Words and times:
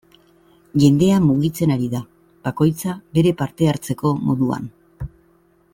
Jendea 0.83 1.17
mugitzen 1.25 1.73
ari 1.75 1.89
da, 1.91 2.01
bakoitza 2.47 2.95
bere 3.19 3.35
parte 3.43 3.69
hartzeko 3.73 4.15
moduan. 4.31 4.71